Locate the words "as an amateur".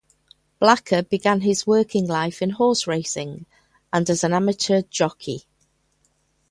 4.09-4.81